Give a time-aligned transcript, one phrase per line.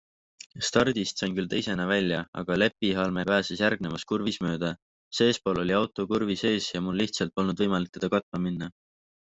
[0.67, 4.73] Stardist sain küll teisena väja, aga Leppihalme pääses järgnevas kurvis mööda-
[5.19, 8.75] seespool oli auto kurvis ees ja mul lihtsalt polnud võimalik teda katma minna.